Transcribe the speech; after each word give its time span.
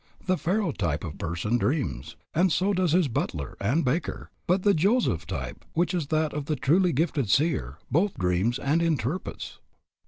The 0.25 0.35
Pharaoh 0.35 0.71
type 0.71 1.03
of 1.03 1.19
person 1.19 1.59
dreams, 1.59 2.15
and 2.33 2.51
so 2.51 2.73
does 2.73 2.93
his 2.93 3.07
butler 3.07 3.55
and 3.61 3.85
baker; 3.85 4.31
but 4.47 4.63
the 4.63 4.73
Joseph 4.73 5.27
type, 5.27 5.63
which 5.73 5.93
is 5.93 6.07
that 6.07 6.33
of 6.33 6.45
the 6.45 6.55
truly 6.55 6.91
gifted 6.91 7.29
seer, 7.29 7.77
both 7.91 8.17
dreams 8.17 8.57
and 8.57 8.81
interprets." 8.81 9.59